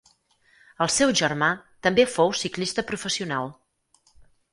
El 0.85 0.89
seu 0.93 1.11
germà 1.19 1.49
també 1.87 2.05
fou 2.13 2.33
ciclista 2.45 2.85
professional. 2.93 3.53